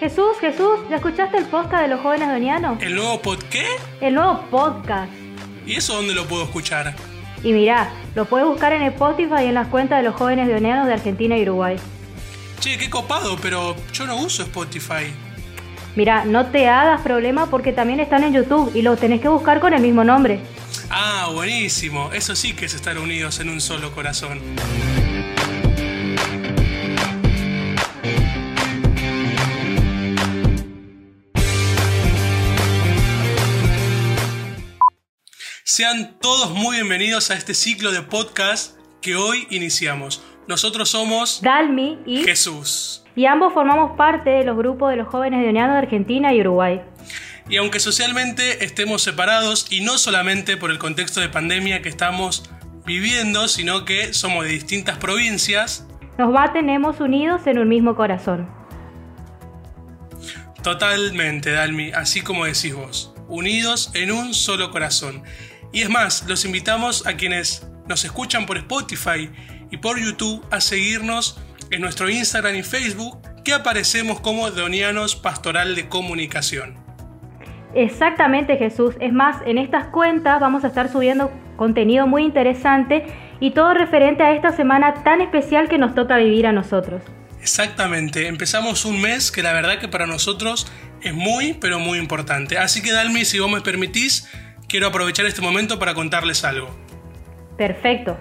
[0.00, 2.80] Jesús, Jesús, ¿ya escuchaste el podcast de los jóvenes donianos?
[2.80, 3.66] ¿El nuevo pod qué?
[4.00, 5.10] El nuevo podcast.
[5.66, 6.94] ¿Y eso dónde lo puedo escuchar?
[7.42, 10.86] Y mirá, lo puedes buscar en Spotify y en las cuentas de los jóvenes donianos
[10.86, 11.76] de Argentina y Uruguay.
[12.60, 15.12] Che, qué copado, pero yo no uso Spotify.
[15.96, 19.60] Mira, no te hagas problema porque también están en YouTube y los tenés que buscar
[19.60, 20.40] con el mismo nombre.
[20.90, 22.10] Ah, buenísimo.
[22.12, 24.40] Eso sí que es estar unidos en un solo corazón.
[35.64, 40.22] Sean todos muy bienvenidos a este ciclo de podcast que hoy iniciamos.
[40.48, 42.22] Nosotros somos Dalmi y...
[42.22, 43.04] Jesús.
[43.16, 46.82] Y ambos formamos parte de los grupos de los jóvenes donianos de Argentina y Uruguay.
[47.48, 52.50] Y aunque socialmente estemos separados, y no solamente por el contexto de pandemia que estamos
[52.84, 55.86] viviendo, sino que somos de distintas provincias,
[56.18, 58.48] Nos mantenemos unidos en un mismo corazón.
[60.62, 65.22] totalmente, Dalmi, así como decís vos, unidos en un solo corazón.
[65.72, 69.30] Y es más, los invitamos a quienes nos escuchan por Spotify
[69.70, 71.38] y por YouTube a seguirnos
[71.70, 76.85] en nuestro Instagram y Facebook, que aparecemos como Donianos Pastoral de Comunicación.
[77.76, 78.94] Exactamente Jesús.
[79.00, 83.04] Es más, en estas cuentas vamos a estar subiendo contenido muy interesante
[83.38, 87.02] y todo referente a esta semana tan especial que nos toca vivir a nosotros.
[87.42, 92.56] Exactamente, empezamos un mes que la verdad que para nosotros es muy, pero muy importante.
[92.56, 94.26] Así que Dalmi, si vos me permitís,
[94.68, 96.74] quiero aprovechar este momento para contarles algo.
[97.58, 98.16] Perfecto.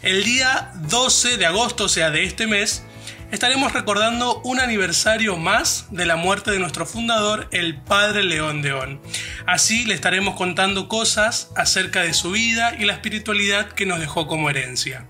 [0.00, 2.84] El día 12 de agosto, o sea, de este mes,
[3.30, 9.00] estaremos recordando un aniversario más de la muerte de nuestro fundador, el Padre León Deón.
[9.46, 14.26] Así le estaremos contando cosas acerca de su vida y la espiritualidad que nos dejó
[14.26, 15.06] como herencia.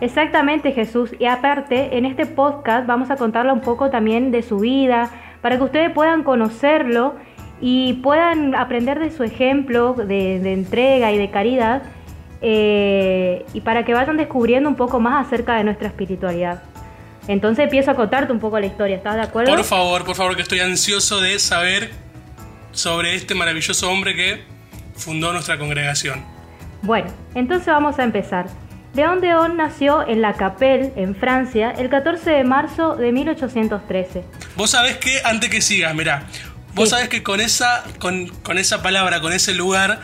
[0.00, 1.10] Exactamente Jesús.
[1.18, 5.10] Y aparte, en este podcast vamos a contarle un poco también de su vida,
[5.40, 7.14] para que ustedes puedan conocerlo
[7.60, 11.82] y puedan aprender de su ejemplo de, entrega y de caridad,
[12.40, 16.62] eh, y para que vayan descubriendo un poco más acerca de nuestra espiritualidad.
[17.28, 19.54] Entonces empiezo a contarte un poco la historia, ¿estás de acuerdo?
[19.54, 21.90] Por favor, por favor, que estoy ansioso de saber
[22.72, 24.42] sobre este maravilloso hombre que
[24.96, 26.24] fundó nuestra congregación.
[26.82, 28.46] Bueno, entonces vamos a empezar.
[28.94, 34.24] León Deón nació en La Capelle, en Francia, el 14 de marzo de 1813.
[34.56, 36.24] Vos sabés que, antes que sigas, mirá,
[36.74, 36.94] vos Sí.
[36.94, 40.00] sabés que con esa, con, con esa palabra, con ese lugar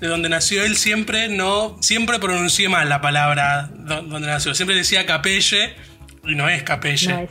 [0.00, 4.54] de donde nació él, siempre no, siempre pronuncié mal la palabra do- donde nació.
[4.54, 5.74] Siempre decía Capelle
[6.34, 7.12] no es Capelle.
[7.12, 7.30] No, es-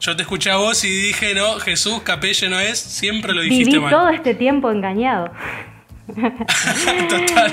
[0.00, 3.70] Yo te escuché a vos y dije, no, Jesús, Capelle no es, siempre lo dijiste
[3.70, 3.90] Viví mal.
[3.90, 5.30] todo este tiempo engañado.
[7.08, 7.52] Total,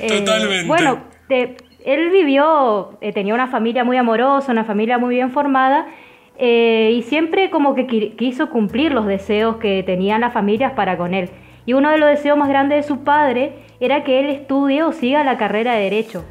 [0.00, 0.66] Eh, totalmente.
[0.66, 5.86] bueno, te- él vivió, eh, tenía una familia muy amorosa, una familia muy bien formada,
[6.38, 10.96] eh, y siempre como que qui- quiso cumplir los deseos que tenían las familias para
[10.96, 11.30] con él.
[11.64, 14.92] Y uno de los deseos más grandes de su padre era que él estudie o
[14.92, 16.24] siga la carrera de derecho.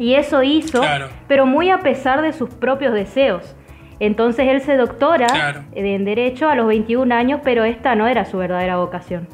[0.00, 1.10] Y eso hizo, Claro.
[1.28, 3.54] pero muy a pesar de sus propios deseos.
[4.00, 5.64] Entonces él se doctora Claro.
[5.74, 9.28] en derecho a los 21 años, pero esta no era su verdadera vocación.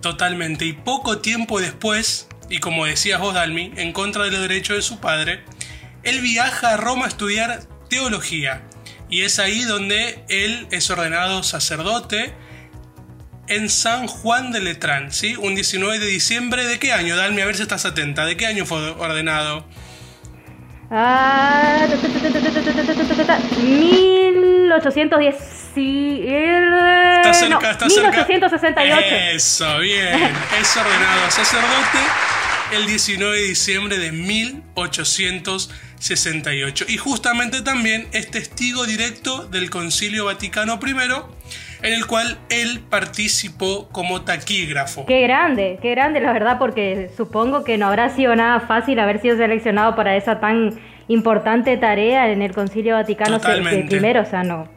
[0.00, 0.64] Totalmente.
[0.64, 4.82] Y poco tiempo después, y como decías vos, Dalmi, en contra de los derechos de
[4.82, 5.40] su padre,
[6.02, 8.62] él viaja a Roma a estudiar teología.
[9.08, 12.32] Y es ahí donde él es ordenado sacerdote
[13.48, 15.36] en San Juan de Letrán, ¿sí?
[15.36, 17.16] Un 19 de diciembre, ¿de qué año?
[17.16, 19.64] Dalmi, a ver si estás atenta, ¿de qué año fue ordenado?
[20.90, 21.86] Ah,
[24.78, 25.34] 1810.
[25.76, 28.94] Está cerca, no, está 1868.
[28.94, 29.30] Cerca.
[29.32, 30.32] Eso, bien.
[30.60, 31.98] Es ordenado sacerdote
[32.74, 36.86] el 19 de diciembre de 1868.
[36.88, 40.90] Y justamente también es testigo directo del Concilio Vaticano I,
[41.86, 45.06] en el cual él participó como taquígrafo.
[45.06, 49.20] Qué grande, qué grande la verdad, porque supongo que no habrá sido nada fácil haber
[49.20, 54.74] sido seleccionado para esa tan importante tarea en el Concilio Vaticano primero, o sea, no.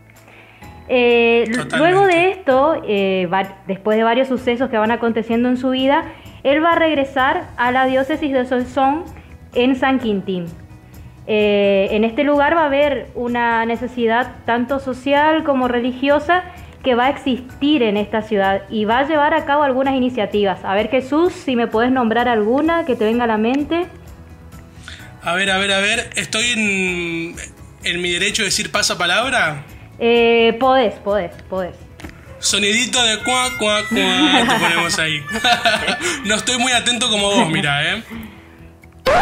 [0.92, 1.46] Eh,
[1.78, 6.04] luego de esto, eh, va- después de varios sucesos que van aconteciendo en su vida,
[6.44, 9.12] él va a regresar a la diócesis de Soissons
[9.54, 10.46] en San Quintín.
[11.28, 16.44] Eh, en este lugar va a haber una necesidad tanto social como religiosa
[16.84, 20.64] que va a existir en esta ciudad y va a llevar a cabo algunas iniciativas.
[20.64, 23.86] A ver Jesús, si me puedes nombrar alguna que te venga a la mente.
[25.22, 27.36] A ver, a ver, a ver, ¿estoy en,
[27.84, 29.66] en mi derecho de decir pasapalabra?
[30.00, 31.89] Eh, podés, podés, podés.
[32.40, 35.22] Sonidito de cuac, cuac, cuac, te ponemos ahí.
[36.26, 38.04] no estoy muy atento como vos, mira, ¿eh?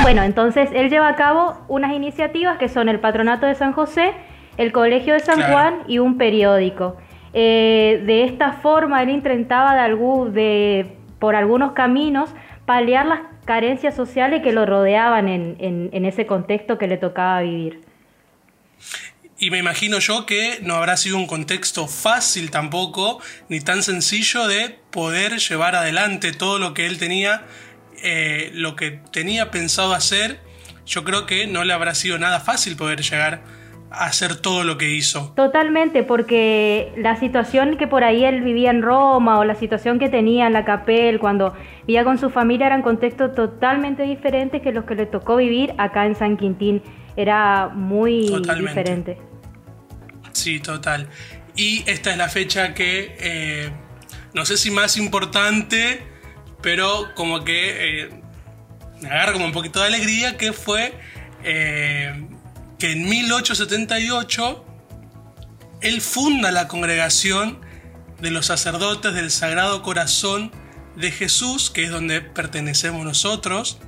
[0.03, 4.13] Bueno, entonces él lleva a cabo unas iniciativas que son el Patronato de San José,
[4.57, 6.97] el Colegio de San Juan y un periódico.
[7.33, 12.29] Eh, de esta forma él intentaba de, algún, de por algunos caminos
[12.65, 17.87] paliar las carencias sociales que lo rodeaban en ese contexto que le tocaba vivir.
[19.39, 24.47] Y me imagino yo que no habrá sido un contexto fácil tampoco, ni tan sencillo
[24.47, 27.43] de poder llevar adelante todo lo que él tenía,
[28.03, 30.39] eh, lo que tenía pensado hacer.
[30.87, 33.41] Yo creo que no le habrá sido nada fácil poder llegar
[33.91, 35.33] a hacer todo lo que hizo.
[35.35, 40.09] Totalmente, porque la situación que por ahí él vivía en Roma o la situación que
[40.09, 41.53] tenía en la capel cuando
[41.85, 46.07] vivía con su familia eran contextos totalmente diferentes que los que le tocó vivir acá
[46.07, 46.81] en San Quintín
[47.17, 48.27] era muy
[48.59, 49.17] diferente.
[50.31, 51.09] Sí, total.
[51.55, 53.71] Y esta es la fecha que, eh,
[54.33, 56.05] no sé si más importante,
[56.61, 58.21] pero como que eh,
[59.01, 60.93] me agarra como un poquito de alegría, que fue
[61.43, 62.27] eh,
[62.77, 64.65] que en 1878
[65.81, 67.59] él funda la congregación
[68.19, 70.51] de los sacerdotes del Sagrado Corazón
[70.95, 73.79] de Jesús, que es donde pertenecemos nosotros,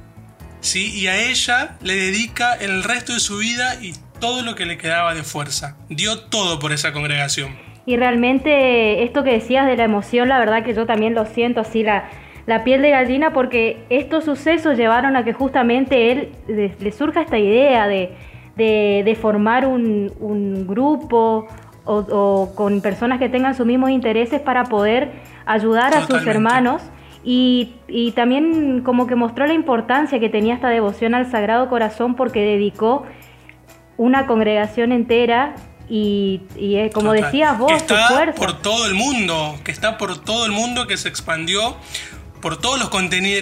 [0.62, 0.92] ¿sí?
[0.94, 4.78] y a ella le dedica el resto de su vida y todo lo que le
[4.78, 5.78] quedaba de fuerza.
[5.90, 7.56] Dio todo por esa congregación.
[7.86, 11.62] Y realmente esto que decías de la emoción, la verdad que yo también lo siento
[11.62, 12.10] así, la,
[12.46, 17.40] la piel de gallina, porque estos sucesos llevaron a que justamente él le, surja esta
[17.40, 18.12] idea de,
[18.56, 21.48] de, formar un, un grupo
[21.86, 25.12] o, o, con personas que tengan sus mismos intereses para poder
[25.46, 26.84] ayudar a sus hermanos
[27.24, 32.16] y, y, también como que mostró la importancia que tenía esta devoción al Sagrado Corazón
[32.16, 33.06] porque dedicó
[33.98, 35.56] una congregación entera
[35.90, 40.46] y, y como decías vos, que está por todo el mundo, que está por todo
[40.46, 41.76] el mundo, que se expandió
[42.42, 42.90] por todos los,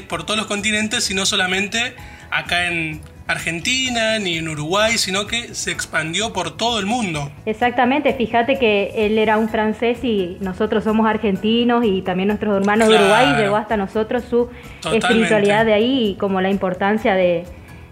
[0.08, 1.96] por todos los continentes y no solamente
[2.32, 7.30] acá en Argentina ni en Uruguay, sino que se expandió por todo el mundo.
[7.46, 12.88] Exactamente, fíjate que él era un francés y nosotros somos argentinos y también nuestros hermanos
[12.88, 14.50] de Uruguay llegó hasta nosotros su
[14.94, 17.46] espiritualidad de ahí y como la importancia de,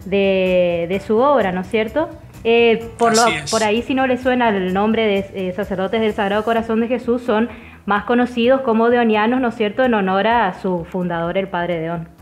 [0.06, 2.10] de, su obra, ¿no es cierto?
[2.44, 6.14] Eh, por, lo, por ahí si no le suena el nombre de eh, sacerdotes del
[6.14, 7.50] Sagrado Corazón de Jesús, son
[7.86, 12.15] más conocidos como deonianos, ¿no es cierto?, en honor a su fundador, el Padre Deón.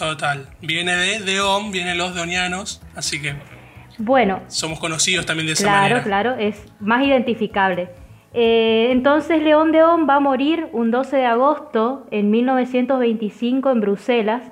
[0.00, 0.46] Total.
[0.62, 3.34] Viene de Deón, vienen los deonianos, así que.
[3.98, 4.40] Bueno.
[4.46, 6.02] Somos conocidos también de esa claro, manera.
[6.02, 7.90] Claro, claro, es más identificable.
[8.32, 14.42] Eh, entonces León Deón va a morir un 12 de agosto en 1925 en Bruselas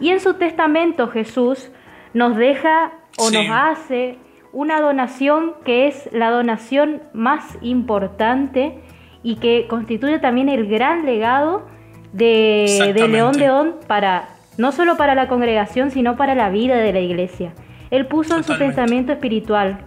[0.00, 1.70] y en su testamento Jesús
[2.12, 4.18] nos deja o nos hace
[4.52, 8.80] una donación que es la donación más importante
[9.22, 11.66] y que constituye también el gran legado
[12.12, 16.92] de, de León Deón para no solo para la congregación, sino para la vida de
[16.92, 17.54] la iglesia.
[17.90, 19.86] Él puso en su pensamiento espiritual,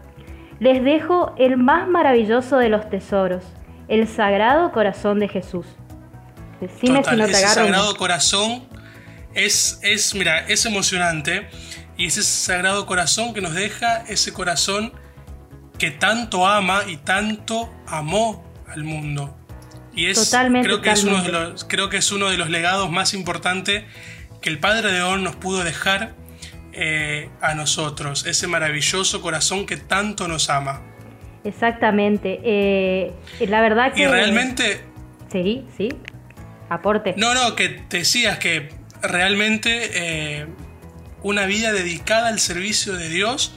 [0.60, 3.44] les dejo el más maravilloso de los tesoros,
[3.88, 5.66] el Sagrado Corazón de Jesús.
[6.60, 8.64] Decime si no te ese Sagrado Corazón
[9.34, 11.48] es, es, mira, es emocionante
[11.96, 14.94] y ese Sagrado Corazón que nos deja ese corazón
[15.78, 19.38] que tanto ama y tanto amó al mundo.
[19.94, 22.92] Y es, creo que es uno de los, creo que es uno de los legados
[22.92, 23.84] más importantes
[24.48, 26.14] que el Padre de Or nos pudo dejar
[26.72, 30.84] eh, a nosotros, ese maravilloso corazón que tanto nos ama.
[31.44, 32.40] Exactamente.
[32.46, 34.04] Eh, la verdad que...
[34.04, 34.86] Y realmente...
[35.30, 35.90] Sí, sí.
[36.70, 37.14] Aporte.
[37.18, 38.70] No, no, que te decías que
[39.02, 40.48] realmente eh,
[41.24, 43.54] una vida dedicada al servicio de Dios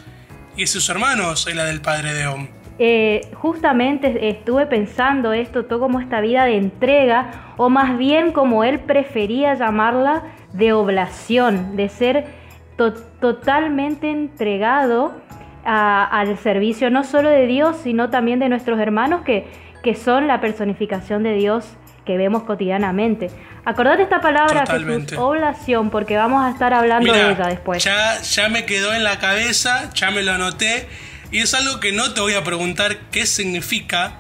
[0.57, 2.49] y de sus hermanos es la del Padre de Om.
[3.35, 8.81] Justamente estuve pensando esto, todo como esta vida de entrega, o más bien como él
[8.81, 10.23] prefería llamarla,
[10.53, 12.27] de oblación, de ser
[13.21, 15.21] totalmente entregado
[15.65, 19.47] al servicio no solo de Dios, sino también de nuestros hermanos que,
[19.83, 21.67] que son la personificación de Dios
[22.07, 23.31] que vemos cotidianamente.
[23.65, 27.85] Acordate esta palabra, Jesús, oblación, porque vamos a estar hablando de ella después.
[27.85, 30.89] Ya, ya me quedó en la cabeza, ya me lo anoté,
[31.31, 34.15] y es algo que no te voy a preguntar qué significa,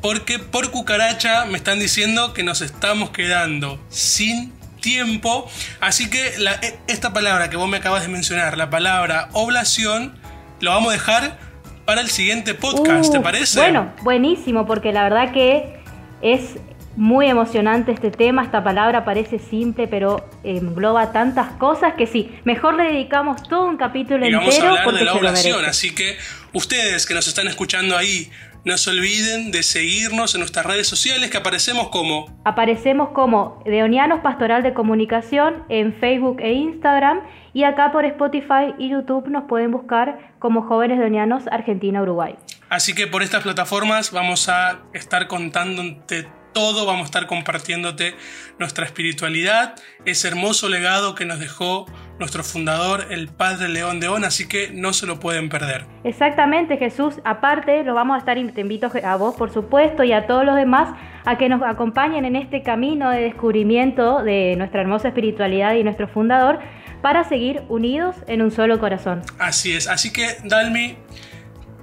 [0.00, 5.50] porque por cucaracha me están diciendo que nos estamos quedando sin tiempo.
[5.80, 10.14] Así que e, esta palabra que vos me acabas de mencionar, la palabra oblación,
[10.60, 11.38] lo vamos a dejar
[11.84, 13.60] para el siguiente podcast, ¿te parece?
[13.60, 15.80] Bueno, buenísimo, porque la verdad que
[16.22, 16.56] es
[16.96, 22.74] muy emocionante este tema, esta palabra parece simple, pero engloba tantas cosas que sí, mejor
[22.74, 24.46] le dedicamos todo un capítulo y entero.
[24.46, 26.16] Vamos a hablar de la oración, así que
[26.52, 28.30] ustedes que nos están escuchando ahí,
[28.64, 34.20] no se olviden de seguirnos en nuestras redes sociales que aparecemos como Aparecemos como Deonianos
[34.20, 37.20] Pastoral de Comunicación en Facebook e Instagram
[37.52, 42.36] y acá por Spotify y YouTube nos pueden buscar como Jóvenes Deonianos Argentina-Uruguay.
[42.70, 48.14] Así que por estas plataformas vamos a estar contándote todo, vamos a estar compartiéndote
[48.58, 49.74] nuestra espiritualidad,
[50.06, 51.84] ese hermoso legado que nos dejó
[52.18, 55.84] nuestro fundador, el Padre León de On, así que no se lo pueden perder.
[56.04, 57.16] Exactamente, Jesús.
[57.24, 60.56] Aparte, lo vamos a estar, te invito a vos, por supuesto, y a todos los
[60.56, 65.82] demás a que nos acompañen en este camino de descubrimiento de nuestra hermosa espiritualidad y
[65.82, 66.60] nuestro fundador
[67.02, 69.22] para seguir unidos en un solo corazón.
[69.38, 70.96] Así es, así que Dalmi,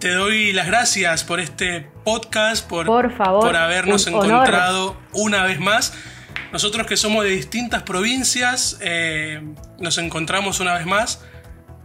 [0.01, 4.97] te doy las gracias por este podcast, por, por, favor, por habernos un encontrado honor.
[5.13, 5.93] una vez más.
[6.51, 9.41] Nosotros que somos de distintas provincias, eh,
[9.79, 11.23] nos encontramos una vez más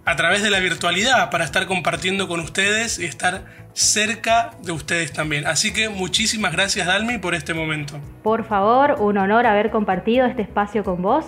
[0.07, 3.45] a través de la virtualidad para estar compartiendo con ustedes y estar
[3.75, 5.47] cerca de ustedes también.
[5.47, 8.01] Así que muchísimas gracias Dalmi por este momento.
[8.23, 11.27] Por favor, un honor haber compartido este espacio con vos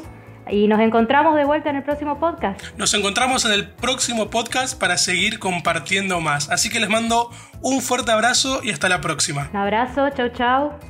[0.50, 2.60] y nos encontramos de vuelta en el próximo podcast.
[2.76, 6.50] Nos encontramos en el próximo podcast para seguir compartiendo más.
[6.50, 7.30] Así que les mando
[7.62, 9.48] un fuerte abrazo y hasta la próxima.
[9.52, 10.87] Un abrazo, chau chau.